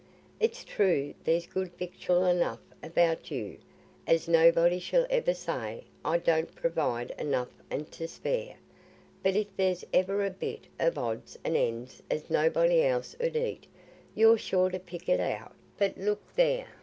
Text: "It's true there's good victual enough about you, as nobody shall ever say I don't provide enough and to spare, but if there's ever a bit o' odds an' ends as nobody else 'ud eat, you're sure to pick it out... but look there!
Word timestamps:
"It's 0.39 0.63
true 0.63 1.13
there's 1.25 1.45
good 1.45 1.77
victual 1.77 2.25
enough 2.25 2.61
about 2.81 3.29
you, 3.29 3.59
as 4.07 4.27
nobody 4.27 4.79
shall 4.79 5.05
ever 5.11 5.35
say 5.35 5.83
I 6.03 6.17
don't 6.17 6.55
provide 6.55 7.11
enough 7.19 7.51
and 7.69 7.91
to 7.91 8.07
spare, 8.07 8.55
but 9.21 9.35
if 9.35 9.55
there's 9.55 9.85
ever 9.93 10.25
a 10.25 10.31
bit 10.31 10.61
o' 10.79 10.91
odds 10.99 11.37
an' 11.43 11.55
ends 11.55 12.01
as 12.09 12.31
nobody 12.31 12.81
else 12.83 13.15
'ud 13.23 13.35
eat, 13.35 13.67
you're 14.15 14.39
sure 14.39 14.71
to 14.71 14.79
pick 14.79 15.07
it 15.07 15.19
out... 15.19 15.53
but 15.77 15.95
look 15.99 16.23
there! 16.35 16.69